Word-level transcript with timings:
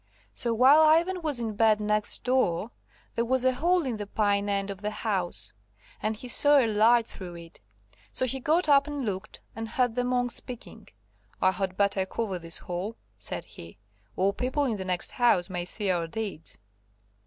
So 0.33 0.51
while 0.51 0.81
Ivan 0.81 1.21
was 1.21 1.39
in 1.39 1.53
bed 1.53 1.79
next 1.79 2.23
door, 2.23 2.71
there 3.13 3.23
was 3.23 3.45
a 3.45 3.53
hole 3.53 3.85
in 3.85 3.97
the 3.97 4.07
pine 4.07 4.49
end 4.49 4.71
of 4.71 4.81
the 4.81 4.89
house, 4.89 5.53
and 6.01 6.15
he 6.15 6.27
saw 6.27 6.57
a 6.57 6.65
light 6.65 7.05
through 7.05 7.35
it. 7.35 7.59
So 8.11 8.25
he 8.25 8.39
got 8.39 8.67
up 8.67 8.87
and 8.87 9.05
looked, 9.05 9.43
and 9.55 9.69
heard 9.69 9.93
the 9.93 10.03
monk 10.03 10.31
speaking. 10.31 10.87
"I 11.39 11.51
had 11.51 11.77
better 11.77 12.07
cover 12.07 12.39
this 12.39 12.57
hole," 12.57 12.97
said 13.19 13.45
he, 13.45 13.77
"or 14.15 14.33
people 14.33 14.65
in 14.65 14.77
the 14.77 14.85
next 14.85 15.11
house 15.11 15.51
may 15.51 15.65
see 15.65 15.91
our 15.91 16.07
deeds." 16.07 16.57